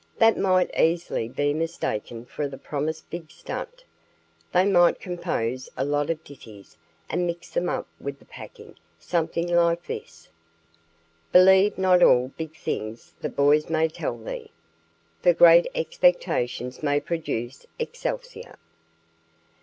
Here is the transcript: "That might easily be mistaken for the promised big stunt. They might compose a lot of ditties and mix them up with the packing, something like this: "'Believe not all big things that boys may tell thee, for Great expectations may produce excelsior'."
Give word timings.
"That 0.17 0.35
might 0.35 0.71
easily 0.75 1.29
be 1.29 1.53
mistaken 1.53 2.25
for 2.25 2.47
the 2.47 2.57
promised 2.57 3.07
big 3.11 3.29
stunt. 3.29 3.83
They 4.51 4.65
might 4.65 4.99
compose 4.99 5.69
a 5.77 5.85
lot 5.85 6.09
of 6.09 6.23
ditties 6.23 6.75
and 7.07 7.27
mix 7.27 7.51
them 7.51 7.69
up 7.69 7.87
with 7.99 8.17
the 8.17 8.25
packing, 8.25 8.77
something 8.97 9.45
like 9.45 9.85
this: 9.85 10.29
"'Believe 11.31 11.77
not 11.77 12.01
all 12.01 12.29
big 12.29 12.55
things 12.57 13.13
that 13.21 13.35
boys 13.35 13.69
may 13.69 13.87
tell 13.87 14.17
thee, 14.17 14.49
for 15.21 15.33
Great 15.33 15.67
expectations 15.75 16.81
may 16.81 16.99
produce 16.99 17.67
excelsior'." 17.77 18.57